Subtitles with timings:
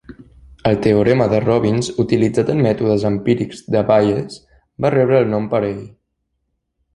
[0.69, 4.41] El teorema de Robbins utilitzat en mètodes empírics de Bayes,
[4.87, 5.85] va rebre el nom per ell.